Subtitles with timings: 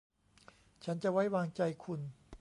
[0.83, 1.99] ฉันจะไว้วางใจคุณ